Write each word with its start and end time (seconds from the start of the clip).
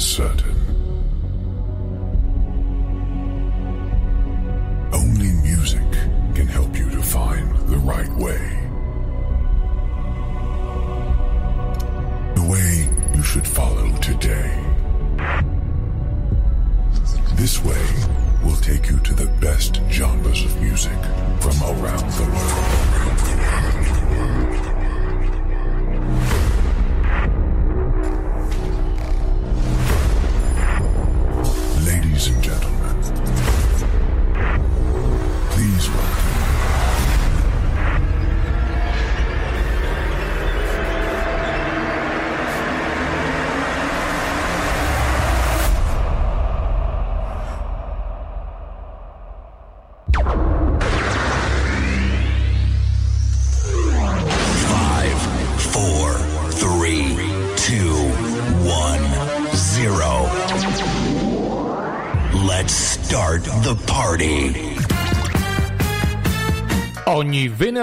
certain. 0.00 0.49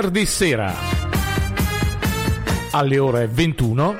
Venerdì 0.07 0.25
sera 0.25 0.73
alle 2.71 2.97
ore 2.97 3.27
21 3.27 3.97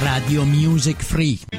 Radio 0.00 0.44
Music 0.44 1.02
Free. 1.02 1.53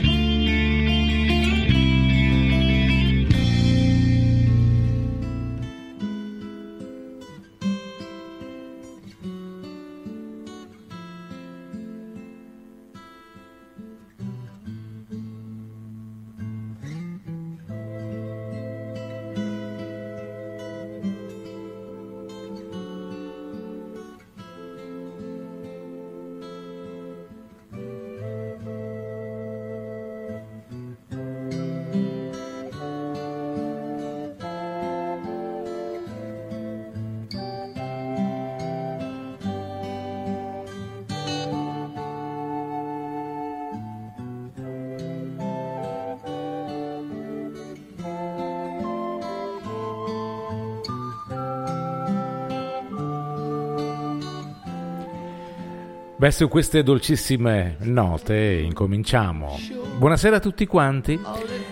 Beh, 56.26 56.48
queste 56.48 56.82
dolcissime 56.82 57.76
note 57.82 58.36
incominciamo. 58.36 59.60
Buonasera 60.00 60.38
a 60.38 60.40
tutti 60.40 60.66
quanti. 60.66 61.22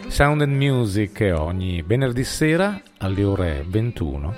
Sound 0.09 0.41
and 0.41 0.53
Music 0.53 1.33
ogni 1.35 1.81
venerdì 1.81 2.23
sera 2.23 2.79
alle 2.99 3.23
ore 3.23 3.65
21. 3.67 4.35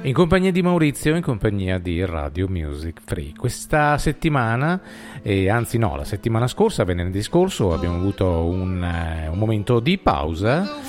In 0.00 0.14
compagnia 0.14 0.50
di 0.50 0.62
Maurizio, 0.62 1.14
in 1.14 1.20
compagnia 1.20 1.76
di 1.76 2.02
Radio 2.06 2.48
Music 2.48 3.02
Free. 3.04 3.34
Questa 3.36 3.98
settimana, 3.98 4.80
eh, 5.20 5.50
anzi 5.50 5.76
no, 5.76 5.94
la 5.94 6.04
settimana 6.04 6.46
scorsa, 6.46 6.84
venerdì 6.84 7.20
scorso, 7.20 7.74
abbiamo 7.74 7.96
avuto 7.96 8.46
un, 8.46 8.82
eh, 8.82 9.28
un 9.28 9.36
momento 9.36 9.78
di 9.78 9.98
pausa 9.98 10.87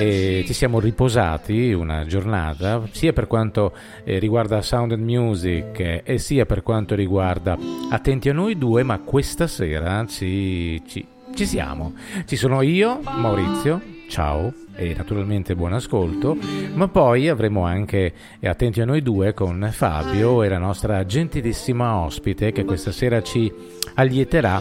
e 0.00 0.44
ci 0.46 0.54
siamo 0.54 0.80
riposati 0.80 1.74
una 1.74 2.06
giornata 2.06 2.82
sia 2.90 3.12
per 3.12 3.26
quanto 3.26 3.74
eh, 4.02 4.18
riguarda 4.18 4.62
Sound 4.62 4.92
and 4.92 5.02
Music 5.02 5.78
eh, 5.78 6.00
e 6.02 6.16
sia 6.16 6.46
per 6.46 6.62
quanto 6.62 6.94
riguarda 6.94 7.58
Attenti 7.90 8.30
a 8.30 8.32
noi 8.32 8.56
due, 8.56 8.82
ma 8.82 8.98
questa 9.00 9.46
sera 9.46 10.06
ci, 10.06 10.82
ci, 10.86 11.06
ci 11.34 11.44
siamo. 11.44 11.92
Ci 12.24 12.36
sono 12.36 12.62
io, 12.62 13.00
Maurizio, 13.02 13.78
ciao 14.08 14.50
e 14.74 14.94
naturalmente 14.96 15.54
buon 15.54 15.74
ascolto, 15.74 16.34
ma 16.72 16.88
poi 16.88 17.28
avremo 17.28 17.66
anche 17.66 18.14
eh, 18.40 18.48
Attenti 18.48 18.80
a 18.80 18.86
noi 18.86 19.02
due 19.02 19.34
con 19.34 19.68
Fabio 19.70 20.42
e 20.42 20.48
la 20.48 20.58
nostra 20.58 21.04
gentilissima 21.04 21.96
ospite 21.96 22.52
che 22.52 22.64
questa 22.64 22.90
sera 22.90 23.22
ci 23.22 23.52
allieterà 23.96 24.60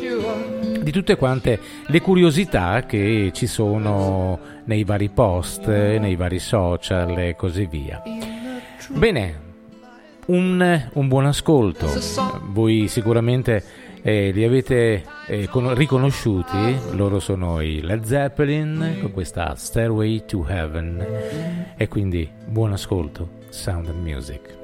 di 0.89 0.91
tutte 0.91 1.17
quante 1.17 1.59
le 1.85 2.01
curiosità 2.01 2.83
che 2.85 3.29
ci 3.31 3.45
sono 3.45 4.39
nei 4.63 4.83
vari 4.83 5.09
post, 5.09 5.67
nei 5.67 6.15
vari 6.15 6.39
social 6.39 7.15
e 7.17 7.35
così 7.35 7.67
via. 7.67 8.01
Bene, 8.89 9.39
un, 10.27 10.89
un 10.93 11.07
buon 11.07 11.27
ascolto. 11.27 11.87
Voi 12.45 12.87
sicuramente 12.87 13.63
eh, 14.01 14.31
li 14.31 14.43
avete 14.43 15.05
eh, 15.27 15.47
con- 15.47 15.75
riconosciuti, 15.75 16.75
loro 16.93 17.19
sono 17.19 17.61
i 17.61 17.81
Led 17.81 18.03
Zeppelin 18.03 18.97
con 18.99 19.11
questa 19.11 19.53
Stairway 19.55 20.25
to 20.25 20.43
Heaven. 20.47 21.05
E 21.77 21.87
quindi 21.87 22.27
buon 22.47 22.73
ascolto, 22.73 23.29
Sound 23.49 23.89
and 23.89 24.01
Music. 24.01 24.57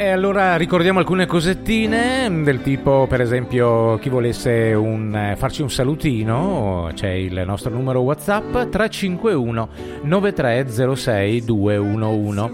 E 0.00 0.08
allora 0.08 0.56
ricordiamo 0.56 0.98
alcune 0.98 1.26
cosettine 1.26 2.26
del 2.42 2.62
tipo, 2.62 3.06
per 3.06 3.20
esempio, 3.20 3.98
chi 3.98 4.08
volesse 4.08 4.72
un, 4.72 5.14
eh, 5.14 5.36
farci 5.36 5.60
un 5.60 5.68
salutino, 5.68 6.90
c'è 6.94 7.10
il 7.10 7.42
nostro 7.44 7.70
numero 7.70 8.00
WhatsApp 8.00 8.50
351 8.70 9.68
9306 10.00 11.44
211, 11.44 12.50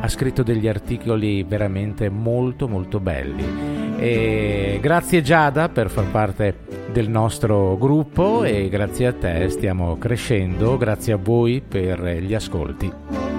ha 0.00 0.08
scritto 0.08 0.42
degli 0.42 0.68
articoli 0.68 1.42
veramente 1.42 2.08
molto 2.08 2.66
molto 2.66 2.98
belli 2.98 3.89
e 4.00 4.78
grazie 4.80 5.20
Giada 5.20 5.68
per 5.68 5.90
far 5.90 6.06
parte 6.06 6.56
del 6.90 7.10
nostro 7.10 7.76
gruppo 7.76 8.44
e 8.44 8.70
grazie 8.70 9.08
a 9.08 9.12
te 9.12 9.48
stiamo 9.50 9.98
crescendo. 9.98 10.78
Grazie 10.78 11.12
a 11.12 11.18
voi 11.18 11.60
per 11.60 12.00
gli 12.00 12.32
ascolti 12.32 13.29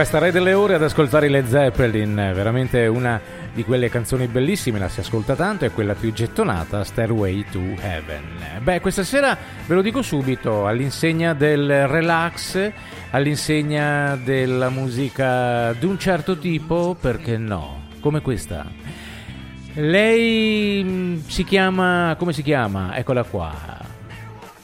Questa 0.00 0.18
Re 0.18 0.32
delle 0.32 0.54
Ore 0.54 0.76
ad 0.76 0.82
ascoltare 0.82 1.26
i 1.26 1.28
Led 1.28 1.46
Zeppelin, 1.46 2.14
veramente 2.14 2.86
una 2.86 3.20
di 3.52 3.62
quelle 3.64 3.90
canzoni 3.90 4.28
bellissime, 4.28 4.78
la 4.78 4.88
si 4.88 5.00
ascolta 5.00 5.36
tanto, 5.36 5.66
è 5.66 5.72
quella 5.72 5.92
più 5.92 6.10
gettonata, 6.10 6.82
Stairway 6.84 7.44
to 7.50 7.58
Heaven. 7.58 8.62
Beh, 8.62 8.80
questa 8.80 9.04
sera 9.04 9.36
ve 9.66 9.74
lo 9.74 9.82
dico 9.82 10.00
subito, 10.00 10.66
all'insegna 10.66 11.34
del 11.34 11.86
relax, 11.86 12.72
all'insegna 13.10 14.16
della 14.16 14.70
musica 14.70 15.74
di 15.74 15.84
un 15.84 15.98
certo 15.98 16.38
tipo, 16.38 16.96
perché 16.98 17.36
no? 17.36 17.82
Come 18.00 18.22
questa. 18.22 18.64
Lei 19.74 20.82
mm, 20.82 21.18
si 21.26 21.44
chiama, 21.44 22.16
come 22.18 22.32
si 22.32 22.42
chiama? 22.42 22.96
Eccola 22.96 23.22
qua. 23.22 23.78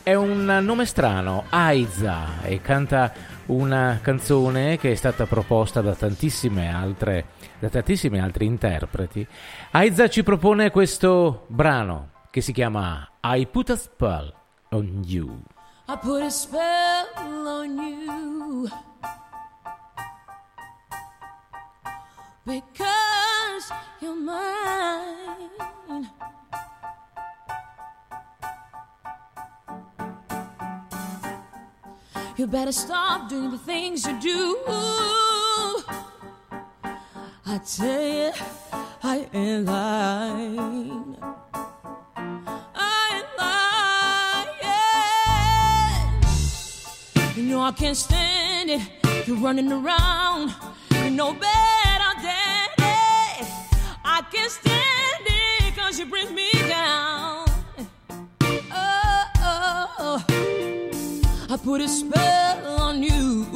È 0.03 0.15
un 0.15 0.61
nome 0.63 0.87
strano, 0.87 1.45
Aiza, 1.51 2.41
e 2.43 2.63
canta 2.63 3.35
una 3.47 4.01
canzone 4.03 4.79
che 4.79 4.93
è 4.93 4.95
stata 4.95 5.27
proposta 5.27 5.81
da 5.81 5.95
tantissime 5.95 6.73
altre, 6.73 7.27
da 7.59 7.69
tantissimi 7.69 8.21
altri 8.21 8.47
interpreti. 8.47 9.27
Aiza 9.73 10.09
ci 10.09 10.23
propone 10.23 10.71
questo 10.71 11.45
brano 11.49 12.11
che 12.31 12.41
si 12.41 12.53
chiama 12.53 13.09
I 13.23 13.47
Put 13.47 13.71
a 13.71 13.77
Spell 13.77 14.33
on 14.71 15.03
You. 15.05 15.43
I 15.89 15.97
put 16.03 16.21
a 16.21 16.31
spell 16.31 17.47
on 17.47 17.79
you 17.79 18.69
because 22.45 23.73
you're 24.01 24.17
mine. 24.17 25.57
You 32.37 32.47
better 32.47 32.73
stop 32.73 33.31
doing 33.31 33.51
the 33.51 33.57
things 33.57 34.05
you 34.07 34.21
do. 34.21 34.59
I 37.47 37.59
tell 37.65 38.03
you, 38.03 38.33
I 39.03 39.27
ain't 39.33 39.65
lying. 39.65 41.17
I 42.75 43.11
ain't 43.15 43.39
lying. 47.33 47.37
You 47.37 47.43
know 47.45 47.63
I 47.63 47.73
can't 47.73 47.97
stand 47.97 48.69
it. 48.69 48.83
You're 49.27 49.39
running 49.39 49.73
around. 49.73 50.55
You 50.91 51.09
know 51.13 51.33
better 51.33 52.21
than 52.21 52.69
it. 52.79 53.49
I 54.05 54.21
can't 54.31 54.51
stand 54.51 55.25
it 55.25 55.75
cause 55.75 55.99
you 55.99 56.05
bring 56.05 56.35
me 56.35 56.51
down. 56.69 57.47
Oh, 58.71 59.25
oh, 59.41 59.95
oh. 59.99 60.66
I 61.57 61.59
put 61.59 61.81
a 61.81 61.89
spell 61.89 62.81
on 62.83 63.03
you 63.03 63.47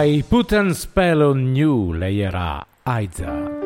I 0.00 0.22
put 0.22 0.52
a 0.52 0.72
spell 0.74 1.22
on 1.22 1.56
you, 1.56 1.92
lei 1.92 2.20
era 2.20 2.64
Aiza. 2.84 3.57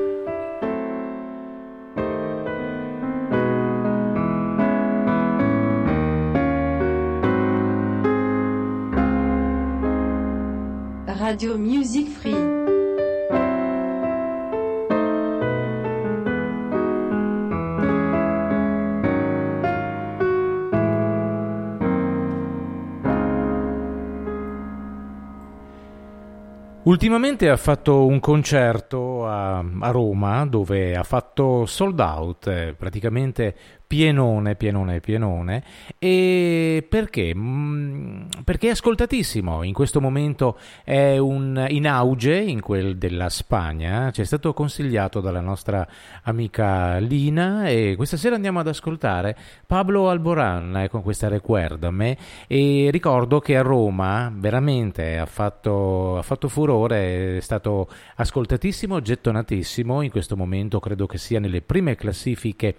Ultimamente 26.93 27.49
ha 27.49 27.57
fatto 27.57 28.05
un 28.05 28.21
concerto 28.21 29.27
a, 29.27 29.61
a 29.61 29.91
Roma 29.91 30.45
dove 30.45 30.95
ha 30.95 31.03
fatto 31.05 31.65
sold 31.65 31.99
out, 31.99 32.47
eh, 32.49 32.75
praticamente 32.77 33.57
pienone, 33.93 34.55
pienone, 34.55 35.01
pienone. 35.01 35.63
E 35.99 36.87
perché? 36.89 37.35
Mm, 37.37 38.23
Perché 38.43 38.69
è 38.69 38.71
ascoltatissimo. 38.71 39.63
In 39.65 39.75
questo 39.75 40.01
momento 40.01 40.59
è 40.83 41.19
un, 41.19 41.67
in 41.69 41.87
auge 41.87 42.39
in 42.39 42.63
quel 42.63 42.97
della 42.97 43.29
Spagna. 43.29 44.11
Ci 44.11 44.23
è 44.23 44.25
stato 44.25 44.55
consigliato 44.55 45.21
dalla 45.21 45.43
nostra 45.43 45.87
amica 46.23 46.97
Lina 46.97 47.67
e 47.69 47.93
questa 47.95 48.17
sera 48.17 48.35
andiamo 48.35 48.61
ad 48.61 48.69
ascoltare 48.69 49.37
Pablo 49.67 50.09
Alboran 50.09 50.75
eh, 50.79 50.89
con 50.89 51.03
questa 51.03 51.29
Recuerdame 51.29 52.17
e 52.47 52.89
ricordo 52.91 53.41
che 53.41 53.59
a 53.59 53.63
Roma 53.63 54.33
veramente 54.35 55.19
ha 55.19 55.27
fatto, 55.27 56.17
ha 56.17 56.23
fatto 56.23 56.49
furore, 56.49 57.37
è 57.37 57.41
stato 57.41 57.89
ascoltatissimo, 58.17 59.03
gettonatissimo, 59.03 60.01
in 60.01 60.11
questo 60.11 60.35
momento 60.35 60.81
credo 60.81 61.07
che 61.07 61.19
sia 61.19 61.41
nelle 61.41 61.61
prime 61.61 61.95
classifiche 61.95 62.77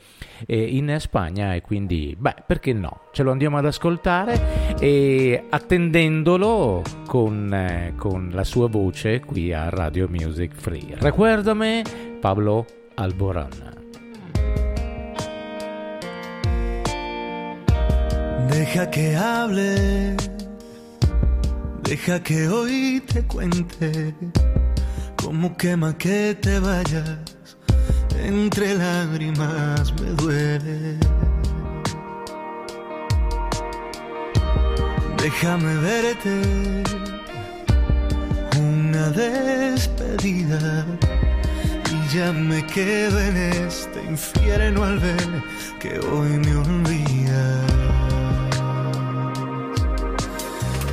eh, 0.47 0.59
in 0.59 0.89
Spagna 1.03 1.53
e 1.53 1.61
quindi, 1.61 2.15
beh, 2.17 2.43
perché 2.47 2.71
no? 2.71 3.01
Ce 3.11 3.23
lo 3.23 3.31
andiamo 3.31 3.57
ad 3.57 3.65
ascoltare 3.65 4.75
e 4.79 5.47
attendendolo 5.49 6.81
con, 7.05 7.53
eh, 7.53 7.93
con 7.97 8.29
la 8.31 8.45
sua 8.45 8.69
voce 8.69 9.19
qui 9.19 9.51
a 9.51 9.67
Radio 9.67 10.07
Music 10.09 10.53
Free. 10.55 10.95
Recuerdame 10.97 11.83
Pablo 12.21 12.65
Alboran. 12.95 13.49
Deja 18.47 18.89
que 18.89 19.15
hable, 19.15 20.15
deja 21.81 22.19
que 22.21 22.47
hoy 22.47 23.01
te 23.05 23.23
cuente 23.23 24.15
cómo 25.17 25.55
quema 25.57 25.97
que 25.97 26.35
te 26.35 26.59
vayas, 26.59 27.57
entre 28.17 28.75
lágrimas 28.75 29.93
me 29.99 30.09
duele. 30.11 30.97
Déjame 35.23 35.75
verte 35.77 36.83
una 38.59 39.09
despedida 39.09 40.85
y 41.91 42.15
ya 42.15 42.31
me 42.33 42.65
quedo 42.67 43.19
en 43.19 43.37
este 43.37 44.03
infierno 44.03 44.83
al 44.83 44.99
ver 44.99 45.43
que 45.79 45.99
hoy 45.99 46.29
me 46.39 46.55
olvidas. 46.55 47.61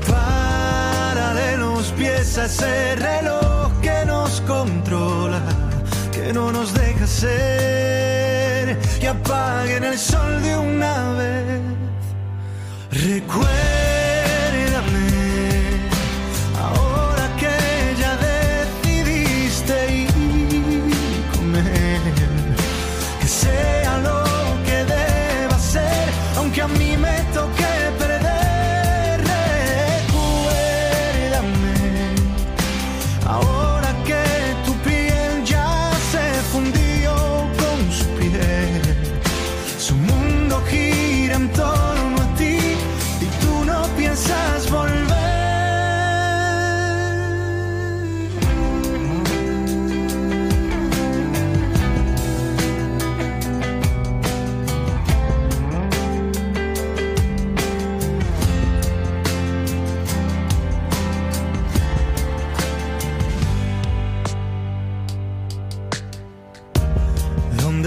Párale 0.08 1.56
los 1.56 1.90
pies 1.92 2.38
a 2.38 2.44
ese 2.44 2.96
reloj 2.96 3.72
que 3.82 4.04
nos 4.06 4.40
controla, 4.42 4.89
no 6.32 6.52
nos 6.52 6.72
deja 6.74 7.06
ser, 7.06 8.78
que 9.00 9.08
apaguen 9.08 9.84
el 9.84 9.98
sol 9.98 10.42
de 10.42 10.56
una 10.56 11.12
vez. 11.12 11.60
Recuérdame, 12.92 14.09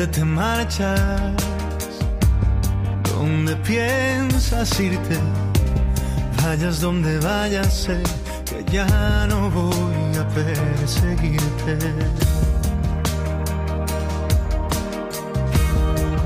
¿Dónde 0.03 0.19
te 0.19 0.25
marchas? 0.25 1.31
¿Dónde 3.09 3.55
piensas 3.55 4.77
irte? 4.77 5.17
Vayas 6.43 6.81
donde 6.81 7.19
vayas, 7.19 7.73
sé 7.73 8.03
que 8.43 8.65
ya 8.69 9.25
no 9.29 9.49
voy 9.49 10.17
a 10.19 10.27
perseguirte. 10.27 11.77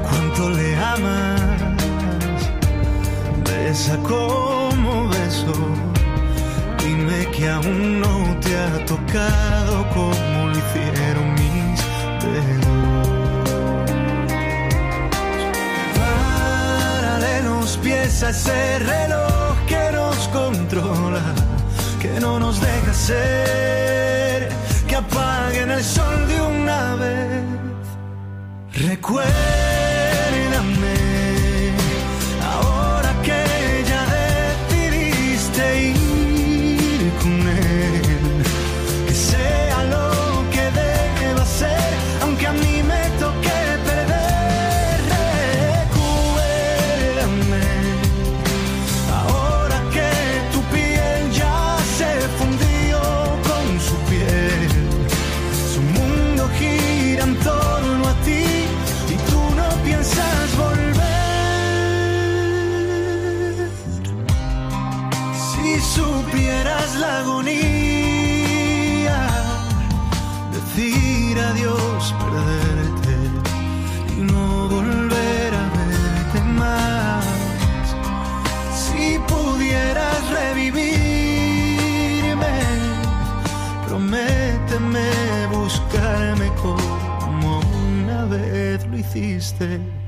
¿Cuánto 0.01 0.49
le 0.49 0.75
amas? 0.77 1.41
Besa 3.45 3.95
como 3.97 5.07
beso. 5.09 5.53
Dime 6.83 7.29
que 7.29 7.47
aún 7.47 7.99
no 7.99 8.39
te 8.39 8.57
ha 8.57 8.85
tocado 8.87 9.87
como 9.89 10.47
lo 10.47 10.57
hicieron 10.57 11.33
mis 11.35 11.79
dedos. 12.23 13.16
Los 17.67 17.75
pies 17.79 18.23
a 18.23 18.31
reloj 18.79 19.57
que 19.67 19.91
nos 19.91 20.29
controla, 20.29 21.21
que 22.01 22.17
no 22.21 22.39
nos 22.39 22.61
deja 22.61 22.93
ser, 22.93 24.49
que 24.87 24.95
apaguen 24.95 25.71
el 25.71 25.83
sol 25.83 26.27
de 26.29 26.41
una 26.43 26.95
vez. 26.95 27.43
Recuérdame, 28.71 29.66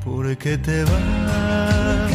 ¿por 0.04 0.38
qué 0.38 0.58
te 0.58 0.84
vas? 0.84 2.09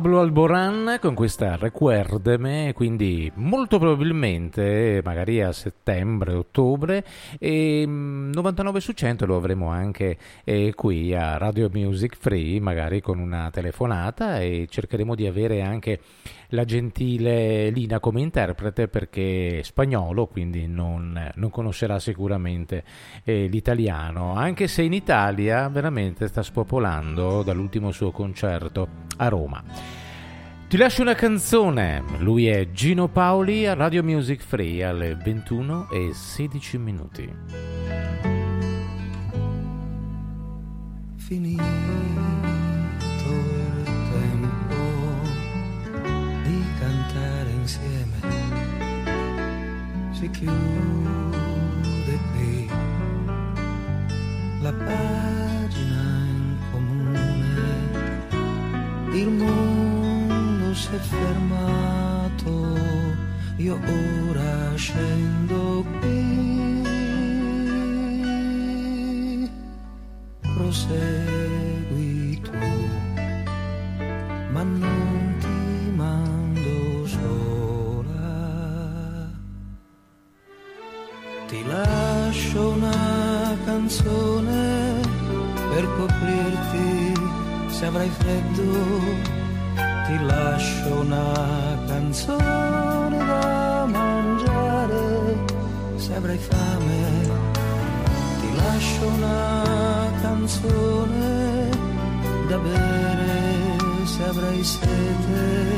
Pablo 0.00 0.20
Alboran 0.20 0.96
con 0.98 1.12
questa 1.12 1.56
Recuerdeme, 1.56 2.72
quindi 2.72 3.30
molto 3.34 3.78
probabilmente, 3.78 5.02
magari 5.04 5.42
a 5.42 5.52
settembre, 5.52 6.32
ottobre, 6.32 7.04
e 7.38 7.84
mm, 7.86 8.32
99 8.32 8.80
su 8.80 8.92
100 8.92 9.26
lo 9.26 9.36
avremo 9.36 9.68
anche 9.68 10.16
eh, 10.42 10.72
qui 10.74 11.14
a 11.14 11.36
Radio 11.36 11.68
Music 11.70 12.16
Free, 12.16 12.60
magari 12.60 13.02
con 13.02 13.18
una 13.18 13.50
telefonata 13.50 14.40
e 14.40 14.68
cercheremo 14.70 15.14
di 15.14 15.26
avere 15.26 15.60
anche 15.60 16.00
la 16.50 16.64
gentile 16.64 17.70
Lina 17.70 18.00
come 18.00 18.20
interprete 18.20 18.88
perché 18.88 19.58
è 19.58 19.62
spagnolo, 19.62 20.26
quindi 20.26 20.66
non, 20.66 21.32
non 21.34 21.50
conoscerà 21.50 21.98
sicuramente 21.98 22.84
eh, 23.24 23.46
l'italiano, 23.46 24.34
anche 24.34 24.68
se 24.68 24.82
in 24.82 24.92
Italia 24.92 25.68
veramente 25.68 26.28
sta 26.28 26.42
spopolando 26.42 27.42
dall'ultimo 27.42 27.90
suo 27.90 28.10
concerto 28.10 28.88
a 29.16 29.28
Roma. 29.28 29.62
Ti 30.68 30.76
lascio 30.76 31.02
una 31.02 31.14
canzone, 31.14 32.04
lui 32.18 32.46
è 32.46 32.70
Gino 32.70 33.08
Paoli 33.08 33.66
a 33.66 33.74
Radio 33.74 34.04
Music 34.04 34.40
Free 34.40 34.84
alle 34.84 35.16
21 35.16 35.90
e 35.90 36.10
16 36.12 36.78
minuti. 36.78 38.08
finito 41.30 42.09
si 50.20 50.28
chiude 50.28 52.16
qui. 52.30 52.68
La 54.60 54.72
pagina 54.72 56.04
in 56.36 56.56
comune 56.70 57.70
il 59.12 59.30
mondo 59.30 60.74
si 60.74 60.88
è 60.94 60.98
fermato 60.98 62.52
io 63.56 63.78
ora 64.28 64.76
scendo 64.76 65.84
qui 66.00 66.49
freddo. 88.40 88.72
Ti 90.06 90.16
lascio 90.24 91.00
una 91.00 91.78
canzone 91.86 93.18
da 93.18 93.86
mangiare 93.86 95.36
se 95.96 96.14
avrai 96.14 96.38
fame 96.38 97.48
ti 98.40 98.56
lascio 98.56 99.06
una 99.06 100.10
canzone 100.22 101.68
da 102.48 102.58
bere 102.58 103.38
se 104.04 104.24
avrai 104.24 104.64
sete, 104.64 105.68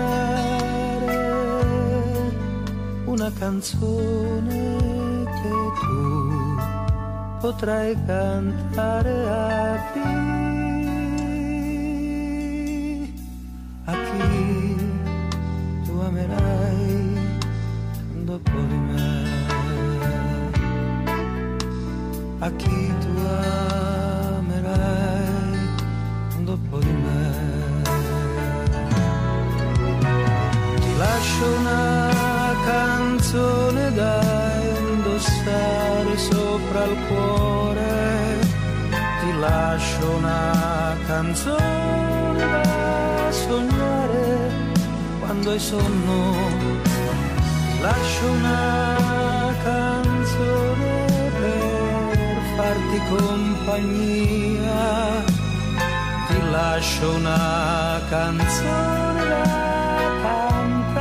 una 3.05 3.31
canzone 3.39 4.79
che 5.25 5.51
tu 5.81 6.38
potrai 7.41 7.97
cantare 8.07 9.29
a 9.29 9.93
chi, 9.93 10.38
lascio 56.99 57.15
una 57.15 58.01
canzone 58.09 59.25
da 59.29 59.43
cantare, 60.23 60.97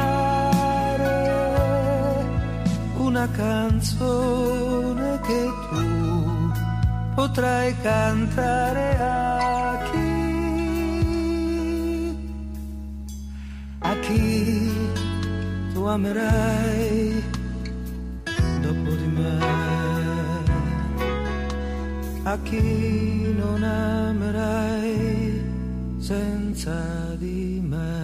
una 2.98 3.28
canzone 3.32 5.20
che 5.22 5.50
tu 5.70 6.52
potrai 7.16 7.76
cantare 7.82 8.98
a 9.00 9.90
chi, 9.92 10.16
a 13.80 13.96
chi 13.96 14.72
tu 15.74 15.84
amerai 15.84 17.24
dopo 18.62 18.90
di 19.02 19.08
me, 19.08 19.40
a 22.24 22.38
chi 22.44 23.34
non 23.36 23.64
amerai 23.64 24.87
senza 26.58 27.16
di 27.18 27.62
me. 27.64 28.02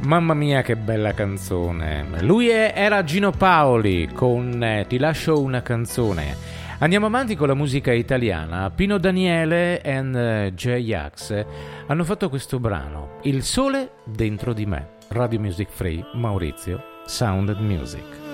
Mamma 0.00 0.32
mia 0.34 0.62
che 0.62 0.76
bella 0.76 1.12
canzone. 1.12 2.06
Lui 2.20 2.48
è- 2.48 2.72
era 2.74 3.04
Gino 3.04 3.32
Paoli 3.32 4.08
con 4.12 4.62
eh, 4.62 4.86
Ti 4.88 4.98
lascio 4.98 5.40
una 5.42 5.60
canzone. 5.60 6.54
Andiamo 6.78 7.06
avanti 7.06 7.36
con 7.36 7.48
la 7.48 7.54
musica 7.54 7.92
italiana. 7.92 8.70
Pino 8.70 8.96
Daniele 8.98 9.82
e 9.82 9.96
eh, 9.96 10.52
J-Ax 10.54 11.44
hanno 11.86 12.04
fatto 12.04 12.28
questo 12.30 12.58
brano, 12.58 13.18
Il 13.22 13.42
sole 13.42 13.90
dentro 14.04 14.52
di 14.54 14.64
me. 14.64 14.94
Radio 15.08 15.38
Music 15.38 15.68
Free, 15.70 16.02
Maurizio, 16.14 16.82
Sound 17.04 17.50
and 17.50 17.60
Music. 17.60 18.25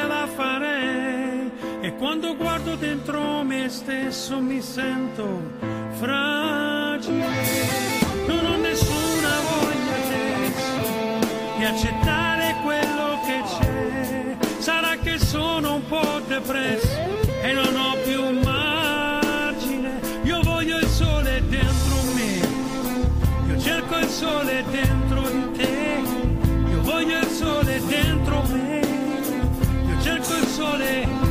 Ce 0.00 0.06
la 0.06 0.26
farei. 0.26 1.50
E 1.82 1.94
quando 1.96 2.36
guardo 2.36 2.74
dentro 2.76 3.42
me 3.42 3.68
stesso 3.68 4.40
mi 4.40 4.60
sento 4.60 5.26
fragile. 5.98 7.26
Non 8.26 8.44
ho 8.46 8.56
nessuna 8.56 9.32
voglia 9.50 9.94
adesso 10.04 11.56
di 11.58 11.64
accettare 11.64 12.56
quello 12.62 13.18
che 13.26 13.42
c'è. 13.50 14.36
Sarà 14.58 14.96
che 14.96 15.18
sono 15.18 15.74
un 15.74 15.86
po' 15.86 16.20
depresso 16.26 16.98
e 17.42 17.52
non 17.52 17.74
ho 17.76 17.96
più 18.04 18.40
margine. 18.40 20.00
Io 20.22 20.40
voglio 20.42 20.78
il 20.78 20.88
sole 20.88 21.42
dentro 21.48 21.96
me. 22.14 22.32
Io 23.48 23.58
cerco 23.58 23.96
il 23.96 24.08
sole 24.08 24.64
dentro 24.70 25.20
di 25.28 25.50
te, 25.58 26.02
io 26.70 26.80
voglio 26.82 27.18
il 27.18 27.26
sole 27.26 27.80
dentro 27.86 28.42
me, 28.48 28.69
sole 30.60 31.29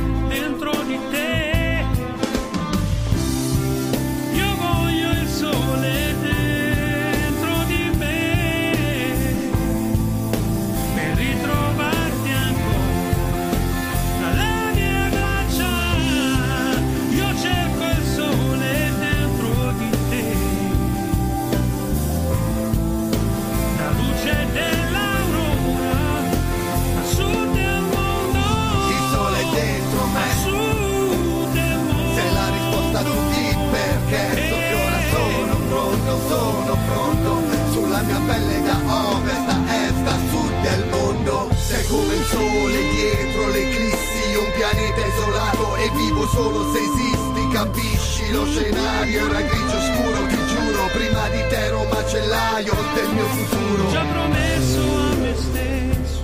la 33.00 33.04
risposta 33.04 33.04
a 33.04 33.04
tutti 33.04 33.56
perché 33.70 34.48
so 34.48 34.56
che 34.56 34.74
ora 34.74 35.00
sono 35.10 35.56
pronto, 35.68 36.20
sono 36.28 36.78
pronto. 36.86 37.42
Sulla 37.72 38.02
mia 38.02 38.20
pelle 38.26 38.62
da 38.62 38.76
ovest 38.86 39.48
a 39.48 39.58
est 39.74 40.06
a 40.06 40.16
sud 40.30 40.60
del 40.62 40.86
mondo. 40.90 41.50
Sei 41.56 41.86
come 41.86 42.14
il 42.14 42.24
sole 42.24 42.78
dietro 42.90 43.46
l'eclissi, 43.48 44.36
un 44.36 44.52
pianeta 44.54 45.06
isolato 45.06 45.76
e 45.76 45.90
vivo 45.90 46.26
solo 46.28 46.72
se 46.72 46.78
esisti 46.78 47.48
Capisci? 47.52 48.32
Lo 48.32 48.46
scenario 48.46 49.28
era 49.28 49.40
grigio 49.40 49.80
scuro, 49.80 50.26
ti 50.26 50.36
giuro 50.36 50.86
Prima 50.92 51.28
di 51.28 51.42
te 51.48 51.56
ero 51.56 51.84
macellaio 51.84 52.74
del 52.94 53.08
mio 53.10 53.24
futuro. 53.26 53.90
Già 53.90 54.04
promesso 54.04 54.80
a 54.80 55.14
me 55.16 55.34
stesso 55.36 56.22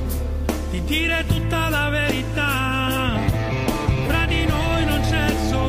di 0.71 0.85
dire 0.85 1.25
tutta 1.27 1.69
la 1.69 1.89
verità. 1.89 2.66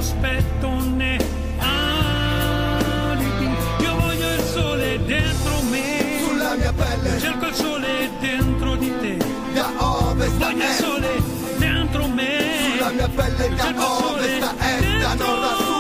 Sospetto 0.07 0.69
né 0.95 1.17
alibi. 1.57 3.49
Io 3.79 3.95
voglio 3.95 4.33
il 4.33 4.41
sole 4.41 5.03
dentro 5.05 5.61
me. 5.69 6.21
Sulla 6.25 6.55
mia 6.55 6.73
pelle 6.73 7.19
Cerco 7.19 7.47
il 7.47 7.53
sole 7.53 8.09
dentro 8.19 8.75
di 8.77 8.93
te. 9.01 9.17
da 9.53 9.69
ovest 9.77 10.41
a 10.41 10.45
Voglio 10.45 10.63
il 10.63 10.69
est 10.69 10.81
sole 10.81 11.21
dentro 11.57 12.07
me. 12.07 12.71
Sulla 12.71 12.89
mia 12.91 13.09
pelle 13.09 13.49
da 13.55 13.73
ovest 13.75 14.43
a 14.43 14.53
est, 14.59 14.97
da 15.01 15.13
nord 15.15 15.43
a 15.43 15.55
sud 15.57 15.76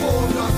for 0.00 0.34
nothing. 0.34 0.55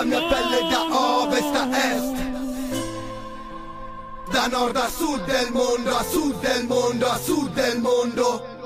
Sulla 0.00 0.18
mia 0.18 0.28
pelle 0.28 0.68
da 0.70 0.82
ovest 1.20 1.54
a 1.54 1.68
est. 1.92 2.14
Da 4.30 4.46
nord 4.46 4.76
a 4.76 4.88
sud 4.88 5.24
del 5.26 5.50
mondo, 5.52 5.94
a 5.94 6.02
sud 6.04 6.40
del 6.40 6.66
mondo, 6.66 7.06
a 7.06 7.18
sud 7.18 7.52
del 7.52 7.80
mondo. 7.80 8.59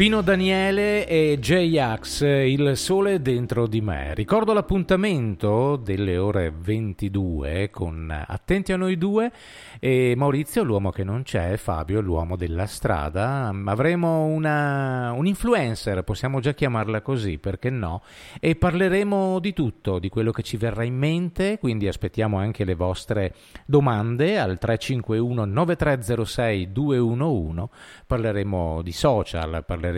Pino 0.00 0.22
Daniele 0.22 1.06
e 1.06 1.36
J-Ax, 1.38 2.22
Il 2.22 2.72
sole 2.78 3.20
dentro 3.20 3.66
di 3.66 3.82
me. 3.82 4.14
Ricordo 4.14 4.54
l'appuntamento 4.54 5.76
delle 5.76 6.16
ore 6.16 6.50
22 6.58 7.68
con 7.68 8.10
Attenti 8.26 8.72
a 8.72 8.78
noi 8.78 8.96
due 8.96 9.30
e 9.78 10.14
Maurizio, 10.16 10.62
l'uomo 10.62 10.88
che 10.88 11.04
non 11.04 11.22
c'è, 11.22 11.58
Fabio, 11.58 12.00
l'uomo 12.00 12.36
della 12.36 12.64
strada. 12.64 13.52
Avremo 13.66 14.24
una, 14.24 15.12
un 15.12 15.26
influencer, 15.26 16.02
possiamo 16.02 16.40
già 16.40 16.54
chiamarla 16.54 17.02
così, 17.02 17.36
perché 17.36 17.68
no? 17.68 18.00
E 18.40 18.56
parleremo 18.56 19.38
di 19.38 19.52
tutto, 19.52 19.98
di 19.98 20.08
quello 20.08 20.32
che 20.32 20.42
ci 20.42 20.56
verrà 20.56 20.82
in 20.82 20.96
mente, 20.96 21.58
quindi 21.58 21.88
aspettiamo 21.88 22.38
anche 22.38 22.64
le 22.64 22.74
vostre 22.74 23.34
domande 23.66 24.38
al 24.38 24.56
351 24.56 25.44
9306 25.44 26.72
211. 26.72 27.68
Parleremo 28.06 28.80
di 28.80 28.92
social, 28.92 29.62
parleremo 29.66 29.88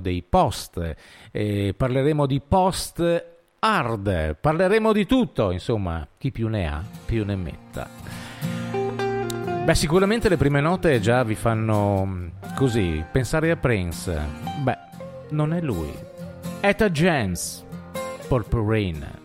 dei 0.00 0.22
post, 0.22 0.94
eh, 1.30 1.74
parleremo 1.76 2.26
di 2.26 2.40
post 2.40 3.24
hard, 3.58 4.36
parleremo 4.40 4.92
di 4.92 5.06
tutto, 5.06 5.50
insomma, 5.50 6.06
chi 6.18 6.32
più 6.32 6.48
ne 6.48 6.66
ha 6.66 6.82
più 7.04 7.24
ne 7.24 7.36
metta. 7.36 7.88
Beh, 9.64 9.74
sicuramente 9.76 10.28
le 10.28 10.36
prime 10.36 10.60
note 10.60 10.98
già 10.98 11.22
vi 11.22 11.36
fanno 11.36 12.04
mm, 12.04 12.28
così 12.56 13.04
pensare 13.12 13.52
a 13.52 13.56
Prince. 13.56 14.18
Beh, 14.62 14.78
non 15.30 15.52
è 15.52 15.60
lui. 15.60 15.92
Etta 16.60 16.90
James, 16.90 17.64
Purple 18.26 18.64
Rain. 18.66 19.21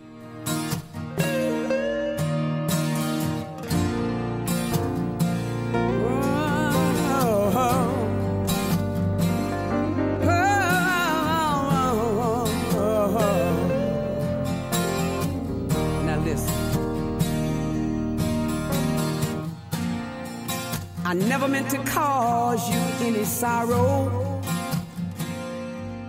I 21.10 21.13
never 21.13 21.48
meant 21.48 21.70
to 21.70 21.78
cause 21.86 22.70
you 22.70 22.78
any 23.00 23.24
sorrow. 23.24 24.41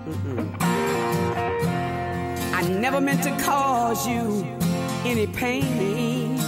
Mm-mm. 0.09 0.57
I 2.53 2.63
never 2.69 3.01
meant 3.01 3.23
to 3.23 3.31
cause 3.41 4.09
you 4.09 4.45
any 5.05 5.29
pain. 5.29 6.41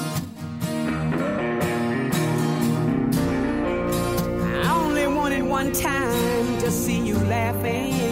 I 4.65 4.85
only 4.85 5.07
wanted 5.07 5.45
one 5.45 5.71
time 5.71 6.59
to 6.59 6.73
see 6.73 7.07
you 7.07 7.15
laughing. 7.15 8.10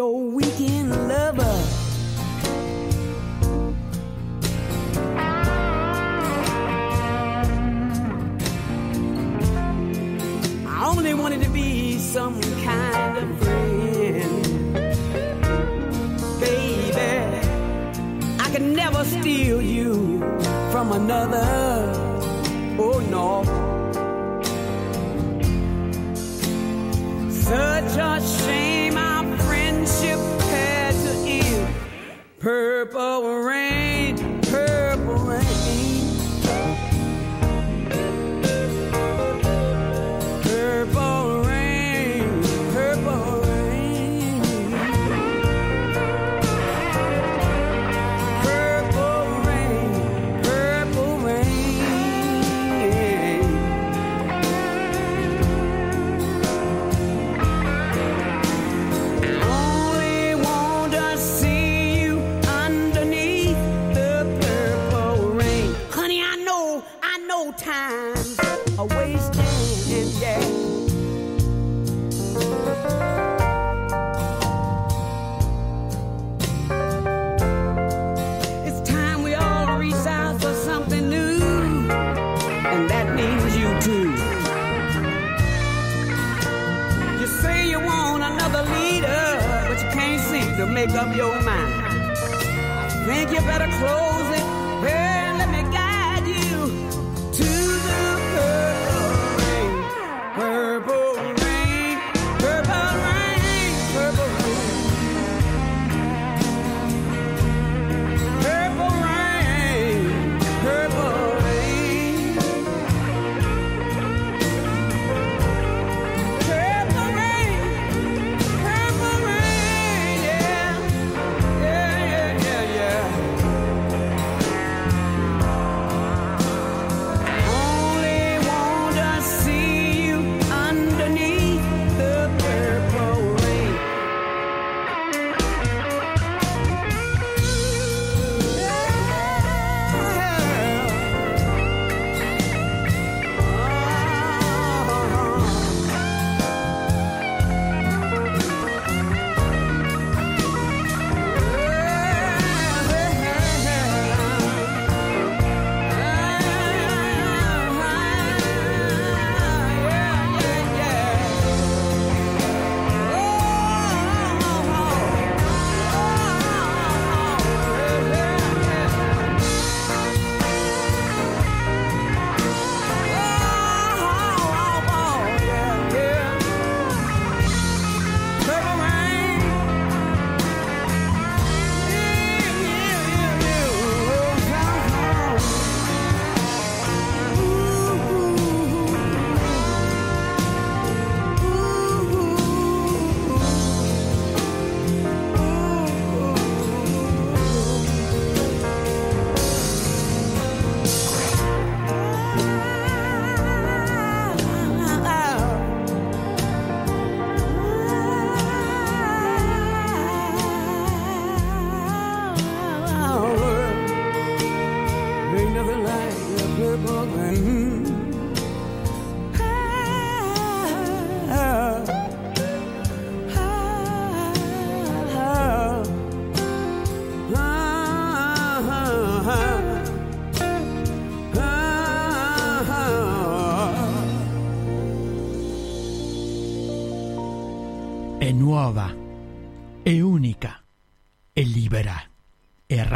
Your 0.00 0.18
weekend 0.18 0.90
lover. 1.08 1.56
I 10.66 10.86
only 10.86 11.12
wanted 11.12 11.42
to 11.42 11.50
be 11.50 11.98
some 11.98 12.40
kind 12.64 13.18
of 13.18 13.28
friend. 13.40 14.42
Baby, 16.40 17.10
I 18.44 18.50
could 18.52 18.68
never 18.82 19.04
steal 19.04 19.60
you 19.60 20.20
from 20.72 20.92
another. 20.92 21.69
Purple 32.40 33.42
rain, 33.44 33.49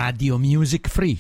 Radio 0.05 0.37
Music 0.37 0.87
Free. 0.87 1.19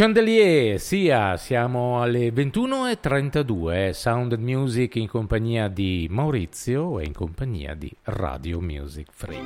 Chandelier, 0.00 0.80
sia, 0.80 1.36
siamo 1.36 2.00
alle 2.00 2.30
21.32, 2.30 3.88
eh, 3.88 3.92
Sound 3.92 4.32
Music 4.38 4.94
in 4.94 5.06
compagnia 5.06 5.68
di 5.68 6.06
Maurizio 6.08 6.98
e 6.98 7.04
in 7.04 7.12
compagnia 7.12 7.74
di 7.74 7.94
Radio 8.04 8.62
Music 8.62 9.08
Free. 9.12 9.38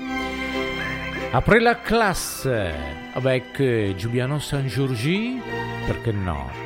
Apri 1.33 1.59
la 1.59 1.81
classe 1.81 2.73
avec 3.15 3.59
eh, 3.59 3.95
Giuliano 3.97 4.39
San 4.39 4.69
Giorgi, 4.69 5.41
perché 5.87 6.13
no? 6.13 6.64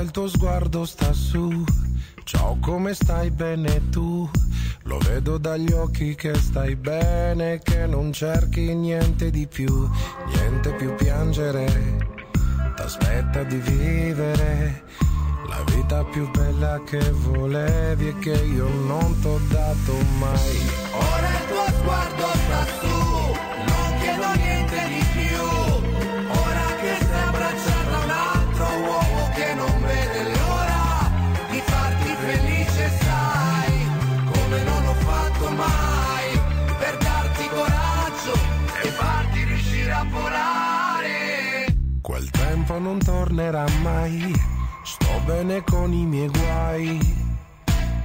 il 0.00 0.10
tuo 0.10 0.28
sguardo 0.28 0.84
sta 0.84 1.12
su. 1.12 1.64
Ciao, 2.24 2.58
come 2.60 2.94
stai 2.94 3.30
bene 3.30 3.88
tu? 3.90 4.28
Lo 4.84 4.98
vedo 4.98 5.36
dagli 5.38 5.72
occhi 5.72 6.14
che 6.14 6.34
stai 6.34 6.74
bene, 6.74 7.60
che 7.62 7.86
non 7.86 8.12
cerchi 8.12 8.74
niente 8.74 9.30
di 9.30 9.46
più, 9.46 9.88
niente 10.34 10.72
più 10.72 10.94
piangere. 10.94 12.08
T'aspetta 12.76 13.42
di 13.42 13.56
vivere 13.56 14.84
la 15.48 15.62
vita 15.74 16.04
più 16.04 16.30
bella 16.30 16.80
che 16.84 17.10
volevi 17.10 18.08
e 18.08 18.18
che 18.20 18.32
io 18.32 18.68
non 18.68 19.18
t'ho 19.20 19.38
dato 19.48 19.92
mai. 20.18 20.58
Ora 20.92 21.28
il 21.28 21.46
tuo 21.48 21.78
sguardo 21.78 22.19
non 42.90 42.98
tornerà 42.98 43.64
mai. 43.82 44.34
Sto 44.82 45.20
bene 45.24 45.62
con 45.62 45.92
i 45.92 46.04
miei 46.04 46.28
guai. 46.28 46.98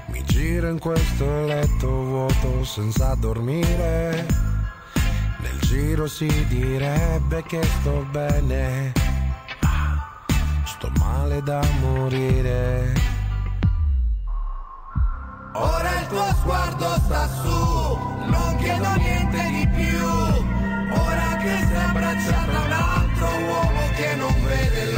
Mi 0.10 0.24
giro 0.26 0.70
in 0.70 0.78
questo 0.78 1.26
letto 1.46 1.88
vuoto 1.88 2.64
senza 2.64 3.16
dormire. 3.16 4.28
Nel 5.40 5.60
giro 5.62 6.06
si 6.06 6.28
direbbe 6.48 7.42
che 7.44 7.64
sto 7.64 8.06
bene. 8.12 8.94
Sto 10.66 10.92
male 11.00 11.42
da 11.42 11.62
morire. 11.82 12.94
Ora 15.54 16.00
il 16.00 16.08
tuo 16.08 16.28
sguardo 16.42 16.88
sta 17.06 17.28
su, 17.28 17.98
non 18.30 18.56
chiedo 18.60 18.94
niente 18.98 19.50
di 19.50 19.68
più. 19.70 20.06
Ora 20.92 21.38
che 21.42 21.66
sei 21.66 21.76
abbracciata 21.76 22.45
a 22.45 22.45
un 22.45 22.45
altro 22.45 22.45
uomo 23.96 24.02
che 24.02 24.16
non 24.16 24.95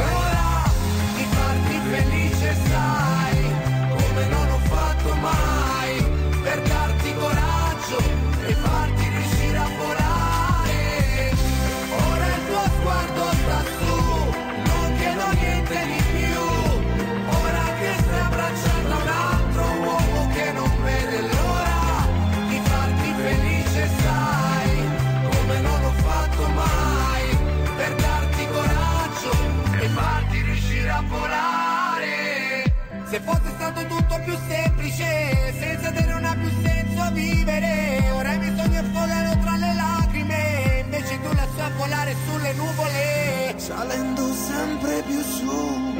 Se 33.18 33.24
fosse 33.24 33.50
stato 33.56 33.84
tutto 33.86 34.20
più 34.24 34.36
semplice, 34.46 35.52
senza 35.58 35.90
te 35.90 36.04
non 36.04 36.24
ha 36.24 36.36
più 36.36 36.48
senso 36.62 37.10
vivere. 37.14 38.12
Ora 38.12 38.32
i 38.32 38.38
miei 38.38 38.56
sogni 38.56 38.76
affondano 38.76 39.42
tra 39.42 39.56
le 39.56 39.74
lacrime, 39.74 40.82
invece 40.84 41.20
tu 41.20 41.34
la 41.34 41.46
sai 41.56 41.72
volare 41.76 42.14
sulle 42.28 42.52
nuvole. 42.52 43.54
Salendo 43.56 44.32
sempre 44.32 45.02
più 45.02 45.20
su, 45.20 45.94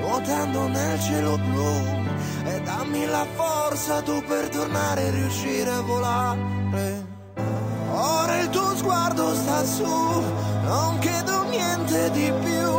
nuotando 0.00 0.66
nel 0.66 1.00
cielo 1.00 1.38
blu. 1.38 2.06
E 2.46 2.60
dammi 2.62 3.06
la 3.06 3.26
forza 3.36 4.02
tu 4.02 4.20
per 4.26 4.48
tornare 4.48 5.02
e 5.02 5.10
riuscire 5.10 5.70
a 5.70 5.80
volare. 5.80 7.17
Ora 8.00 8.38
il 8.38 8.48
tuo 8.50 8.76
sguardo 8.76 9.34
sta 9.34 9.64
su, 9.64 9.82
non 9.82 10.98
chiedo 11.00 11.42
niente 11.48 12.10
di 12.12 12.32
più. 12.44 12.70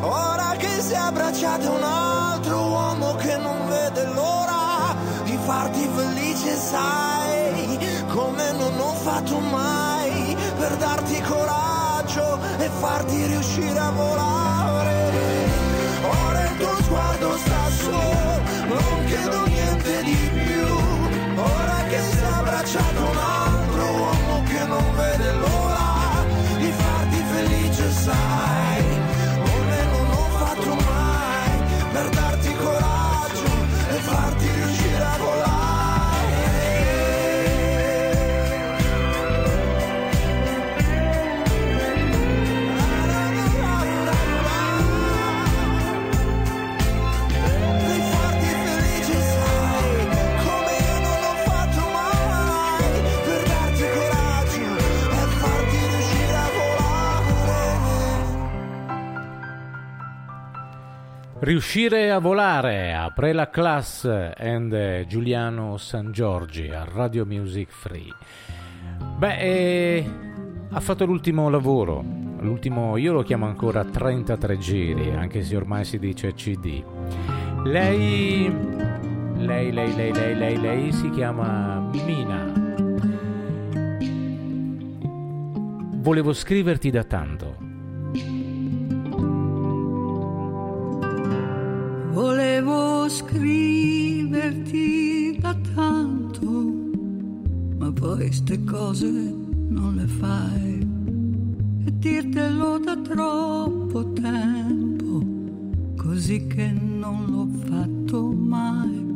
Ora 0.00 0.54
che 0.56 0.80
sei 0.80 0.96
abbracciata 0.96 1.66
a 1.68 1.70
un 1.70 1.82
altro 1.82 2.56
uomo 2.56 3.14
che 3.16 3.36
non 3.36 3.68
vede 3.68 4.06
l'ora 4.06 4.96
di 5.24 5.38
farti 5.44 5.86
felice, 5.94 6.56
sai, 6.56 7.78
come 8.08 8.52
non 8.52 8.80
ho 8.80 8.94
fatto 8.94 9.38
mai, 9.40 10.34
per 10.58 10.76
darti 10.76 11.20
coraggio 11.20 12.38
e 12.56 12.70
farti 12.80 13.26
riuscire 13.26 13.78
a 13.78 13.90
volare. 13.90 15.10
Ora 16.24 16.44
il 16.48 16.56
tuo 16.56 16.82
sguardo 16.82 17.36
sta 17.36 17.70
su, 17.76 17.90
non 17.90 19.04
chiedo 19.06 19.46
niente 19.48 20.02
di 20.02 20.30
più. 20.32 20.66
Ora 21.36 21.82
che 21.90 22.00
sei 22.10 22.32
abbracciato 22.32 22.98
a 22.98 23.10
un 23.10 23.16
altro 23.16 23.41
Riuscire 61.42 62.12
a 62.12 62.20
volare, 62.20 62.94
apre 62.94 63.32
la 63.32 63.50
class 63.50 64.04
and 64.04 64.72
eh, 64.72 65.06
Giuliano 65.08 65.76
San 65.76 66.12
Giorgi 66.12 66.68
a 66.68 66.84
Radio 66.84 67.26
Music 67.26 67.68
Free. 67.68 68.06
Beh, 69.18 69.38
eh, 69.38 70.10
ha 70.70 70.78
fatto 70.78 71.04
l'ultimo 71.04 71.50
lavoro, 71.50 72.00
l'ultimo, 72.38 72.96
io 72.96 73.12
lo 73.12 73.24
chiamo 73.24 73.46
ancora 73.46 73.84
33 73.84 74.58
giri, 74.58 75.10
anche 75.10 75.42
se 75.42 75.56
ormai 75.56 75.84
si 75.84 75.98
dice 75.98 76.32
CD. 76.34 76.80
Lei, 77.64 78.48
lei, 79.38 79.72
lei, 79.72 79.96
lei, 79.96 80.12
lei, 80.12 80.36
lei, 80.36 80.60
lei 80.60 80.92
si 80.92 81.10
chiama 81.10 81.90
Mina. 82.04 82.52
Volevo 85.96 86.32
scriverti 86.32 86.90
da 86.90 87.02
tanto. 87.02 87.61
Volevo 92.12 93.08
scriverti 93.08 93.38
da 95.40 95.56
tanto, 95.74 96.44
ma 97.78 97.90
poi 97.90 98.30
ste 98.30 98.62
cose 98.64 99.08
non 99.08 99.94
le 99.96 100.06
fai. 100.06 100.86
E 101.86 101.98
dirtelo 101.98 102.78
da 102.80 102.98
troppo 102.98 104.12
tempo, 104.12 105.22
così 105.96 106.46
che 106.48 106.70
non 106.70 107.24
l'ho 107.30 107.48
fatto 107.64 108.30
mai. 108.30 109.10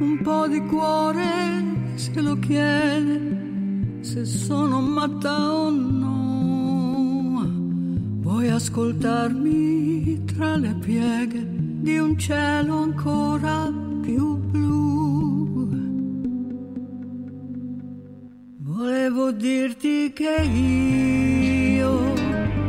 Un 0.00 0.18
po' 0.20 0.48
di 0.48 0.60
cuore 0.66 1.94
se 1.94 2.20
lo 2.20 2.36
chiede, 2.40 4.00
se 4.00 4.24
sono 4.24 4.80
matta 4.80 5.52
o 5.52 5.70
no. 5.70 7.48
Vuoi 8.20 8.48
ascoltarmi 8.50 10.24
tra 10.24 10.56
le 10.56 10.74
pieghe 10.80 11.53
di 11.84 11.98
un 11.98 12.16
cielo 12.16 12.78
ancora 12.78 13.70
più 14.00 14.36
blu? 14.36 15.68
Volevo 18.60 19.30
dirti 19.32 20.10
che 20.14 20.40
io, 20.44 22.14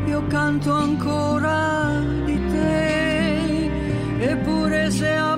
io 0.05 0.27
canto 0.27 0.73
ancora 0.73 2.01
di 2.25 2.37
te, 2.51 3.69
eppure 4.19 4.91
se 4.91 5.15
a 5.15 5.34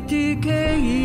decay 0.00 0.99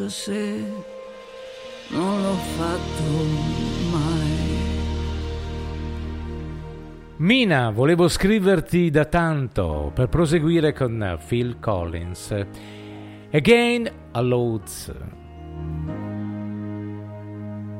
scusa 0.00 0.08
se 0.08 0.64
non 1.88 2.22
l'ho 2.22 2.34
fatto 2.56 3.02
mai. 3.90 4.48
Mina, 7.16 7.70
volevo 7.70 8.08
scriverti 8.08 8.88
da 8.90 9.04
tanto 9.04 9.90
per 9.92 10.08
proseguire 10.08 10.72
con 10.72 11.18
Phil 11.26 11.58
Collins. 11.60 12.46
Again, 13.32 13.90
allows. 14.12 14.90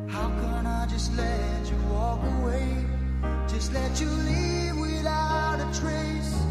How 0.08 0.28
can 0.40 0.66
I 0.66 0.86
just 0.88 1.16
let 1.16 1.70
you 1.70 1.76
walk 1.90 2.20
away? 2.42 2.84
Just 3.46 3.72
let 3.72 3.98
you 3.98 4.10
leave 4.26 4.76
without 4.78 5.60
a 5.60 5.68
trace. 5.72 6.49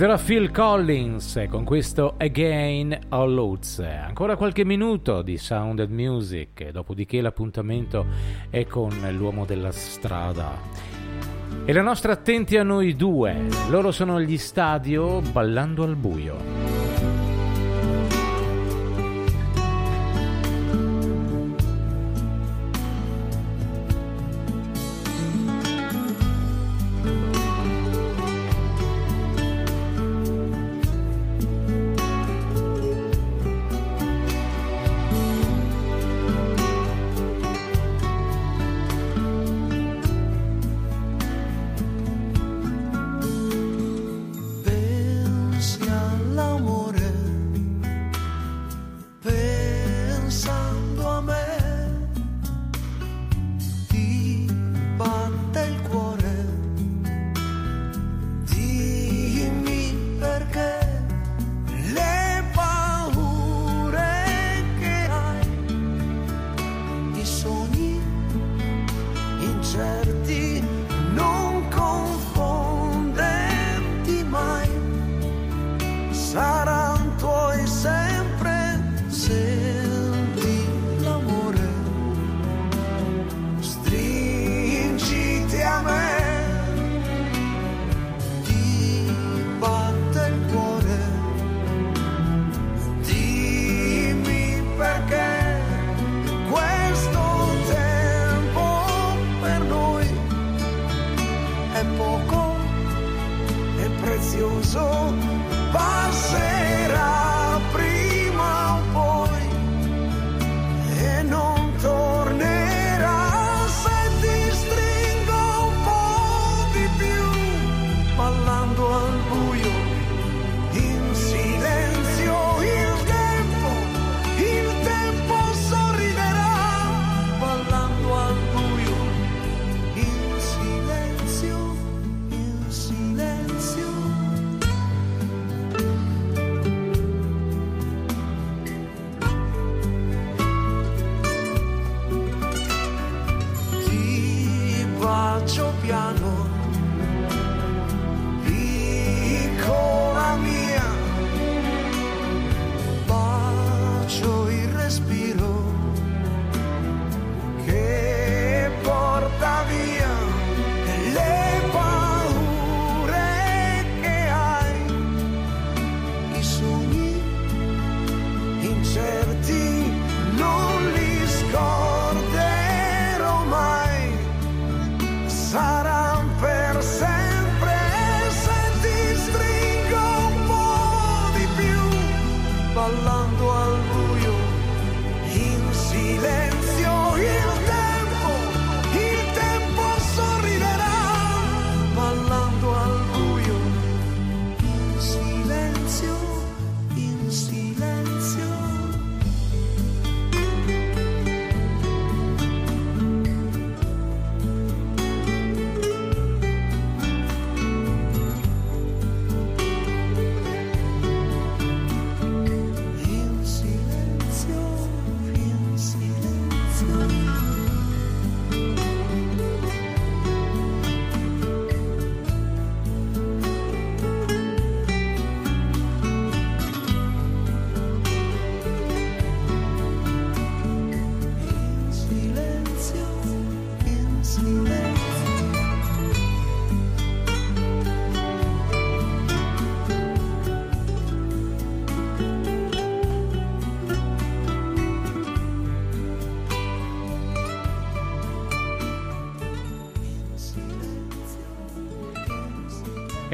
Ed 0.00 0.06
era 0.06 0.16
Phil 0.16 0.50
Collins 0.50 1.44
con 1.50 1.62
questo 1.62 2.14
Again 2.16 2.98
All 3.10 3.34
Lutz. 3.34 3.80
Ancora 3.80 4.34
qualche 4.34 4.64
minuto 4.64 5.20
di 5.20 5.36
Sound 5.36 5.78
and 5.80 5.90
Music, 5.90 6.70
dopodiché 6.70 7.20
l'appuntamento 7.20 8.06
è 8.48 8.64
con 8.64 8.96
l'uomo 9.10 9.44
della 9.44 9.72
strada. 9.72 10.58
E 11.66 11.72
la 11.74 11.82
nostra 11.82 12.12
attenti 12.12 12.56
a 12.56 12.62
noi 12.62 12.96
due, 12.96 13.46
loro 13.68 13.92
sono 13.92 14.18
gli 14.22 14.38
stadio 14.38 15.20
ballando 15.20 15.82
al 15.82 15.96
buio. 15.96 16.59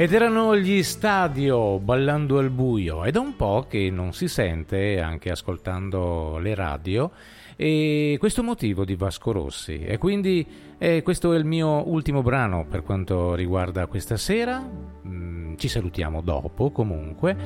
Ed 0.07 0.13
erano 0.13 0.57
gli 0.57 0.85
stadio 0.85 1.81
ballando 1.81 2.39
al 2.39 2.51
buio. 2.51 3.03
È 3.03 3.11
da 3.11 3.19
un 3.19 3.35
po' 3.35 3.67
che 3.69 3.91
non 3.91 4.13
si 4.13 4.29
sente, 4.29 5.01
anche 5.01 5.33
ascoltando 5.33 6.39
le 6.39 6.55
radio, 6.55 7.11
e 7.57 8.15
questo 8.21 8.45
motivo 8.45 8.85
di 8.85 8.95
Vasco 8.95 9.33
Rossi. 9.33 9.81
E 9.81 9.99
quindi 9.99 10.47
eh, 10.79 11.03
questo 11.03 11.33
è 11.33 11.37
il 11.37 11.45
mio 11.45 11.91
ultimo 11.91 12.23
brano 12.23 12.67
per 12.71 12.85
quanto 12.85 13.35
riguarda 13.35 13.89
questa 13.89 14.17
sera. 14.17 14.65
Mm, 15.09 15.57
ci 15.57 15.67
salutiamo 15.67 16.21
dopo 16.21 16.71
comunque. 16.71 17.37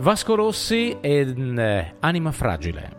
Vasco 0.00 0.34
Rossi 0.34 0.96
e 1.00 1.20
eh, 1.20 1.94
Anima 2.00 2.32
Fragile. 2.32 2.97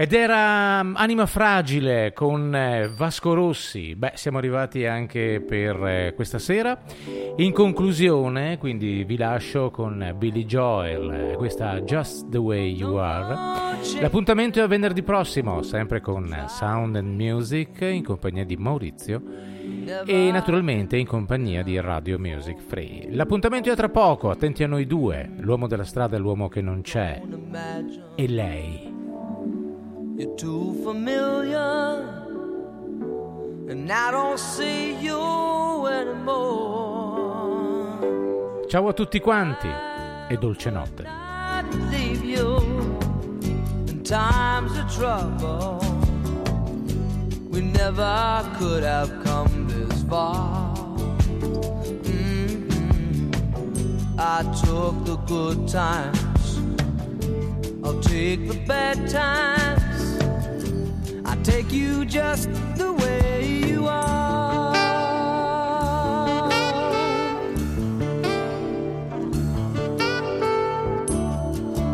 Ed 0.00 0.14
era 0.14 0.80
um, 0.82 0.94
Anima 0.96 1.26
Fragile 1.26 2.14
con 2.14 2.56
eh, 2.56 2.88
Vasco 2.88 3.34
Rossi. 3.34 3.94
Beh, 3.94 4.12
siamo 4.14 4.38
arrivati 4.38 4.86
anche 4.86 5.44
per 5.46 5.76
eh, 5.86 6.12
questa 6.14 6.38
sera. 6.38 6.80
In 7.36 7.52
conclusione, 7.52 8.56
quindi 8.56 9.04
vi 9.04 9.18
lascio 9.18 9.70
con 9.70 10.14
Billy 10.16 10.46
Joel, 10.46 11.10
eh, 11.10 11.36
questa 11.36 11.82
Just 11.82 12.30
the 12.30 12.38
Way 12.38 12.76
You 12.76 12.94
Are. 12.94 13.76
L'appuntamento 14.00 14.64
è 14.64 14.66
venerdì 14.66 15.02
prossimo, 15.02 15.60
sempre 15.60 16.00
con 16.00 16.34
Sound 16.48 16.96
and 16.96 17.20
Music 17.20 17.82
in 17.82 18.02
compagnia 18.02 18.46
di 18.46 18.56
Maurizio 18.56 19.22
e 20.06 20.30
naturalmente 20.32 20.96
in 20.96 21.06
compagnia 21.06 21.62
di 21.62 21.78
Radio 21.78 22.18
Music 22.18 22.58
Free. 22.58 23.08
L'appuntamento 23.10 23.70
è 23.70 23.76
tra 23.76 23.90
poco, 23.90 24.30
attenti 24.30 24.62
a 24.62 24.66
noi 24.66 24.86
due, 24.86 25.28
l'uomo 25.40 25.66
della 25.66 25.84
strada 25.84 26.16
e 26.16 26.18
l'uomo 26.20 26.48
che 26.48 26.62
non 26.62 26.80
c'è. 26.80 27.20
E 28.14 28.28
lei. 28.28 28.89
You're 30.20 30.36
too 30.36 30.76
familiar, 30.84 32.04
and 33.70 33.90
I 33.90 34.10
don't 34.10 34.38
see 34.38 34.94
you 34.96 35.86
anymore. 35.86 36.36
Ciao 38.68 38.88
a 38.88 38.92
tutti 38.92 39.18
quanti 39.18 39.70
e 40.28 40.36
dolce 40.36 40.68
notte. 40.68 41.06
I'd 41.06 41.72
leave 41.88 42.22
you 42.22 42.58
in 43.86 44.02
times 44.02 44.76
of 44.76 44.94
trouble. 44.94 45.80
We 47.48 47.62
never 47.62 48.44
could 48.58 48.82
have 48.82 49.22
come 49.24 49.68
this 49.68 50.02
far. 50.02 50.74
Mhm. 52.02 52.68
I 54.18 54.42
took 54.62 55.02
the 55.06 55.16
good 55.24 55.66
times, 55.66 56.60
I'll 57.82 57.98
take 58.00 58.46
the 58.48 58.58
bad 58.66 59.08
times. 59.08 59.89
I 61.30 61.36
take 61.44 61.70
you 61.72 62.04
just 62.04 62.50
the 62.76 62.92
way 62.92 63.46
you 63.66 63.86
are. 63.86 64.74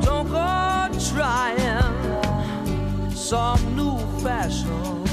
Don't 0.03 0.29
go 0.31 0.89
trying 1.13 2.11
some 3.15 3.61
new 3.77 3.99
fashion. 4.23 5.05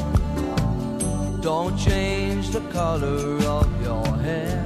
Don't 1.42 1.78
change 1.78 2.52
the 2.52 2.62
color 2.72 3.38
of 3.60 3.68
your 3.84 4.08
hair. 4.26 4.64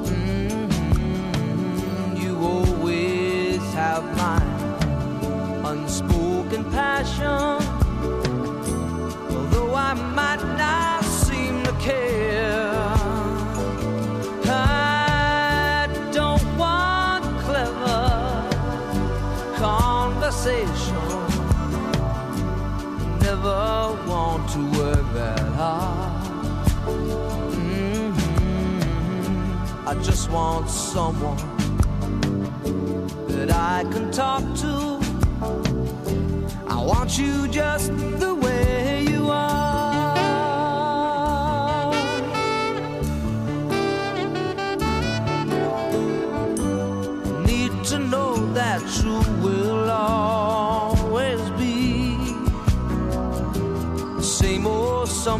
Mhm, 0.00 0.70
You 2.22 2.32
always 2.54 3.62
have 3.74 4.04
my 4.16 4.40
unspoken 5.70 6.64
passion. 6.70 7.77
I 9.86 9.94
might 9.94 10.42
not 10.62 11.04
seem 11.04 11.62
to 11.68 11.72
care. 11.88 12.72
I 14.44 15.88
don't 16.18 16.46
want 16.62 17.24
clever 17.46 18.02
conversation. 19.56 21.04
Never 23.26 23.60
want 24.10 24.42
to 24.54 24.60
work 24.78 25.06
that 25.20 25.46
hard. 25.60 26.12
Mhm. 27.54 28.12
I 29.90 29.94
just 30.08 30.24
want 30.36 30.68
someone 30.94 31.42
that 33.28 33.50
I 33.74 33.76
can 33.92 34.10
talk 34.22 34.44
to. 34.64 34.72
I 36.74 36.76
want 36.90 37.10
you 37.20 37.34
just 37.60 37.88
the 38.24 38.32
way 38.34 38.47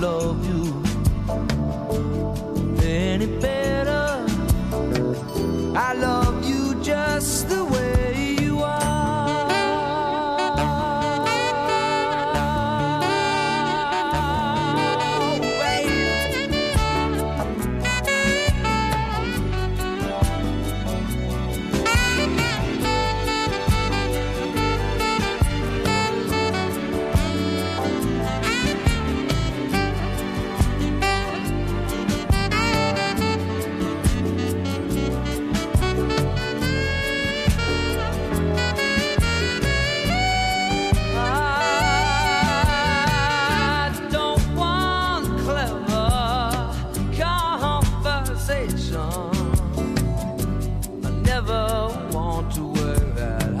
Love 0.00 0.46
you 0.46 0.82
any 2.86 3.26
better. 3.40 4.24
I 5.74 5.94
love 5.94 6.15